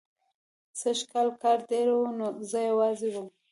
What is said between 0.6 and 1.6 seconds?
سږکال کار